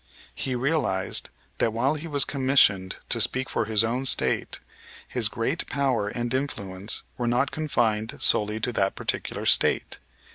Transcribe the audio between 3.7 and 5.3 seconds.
own State, his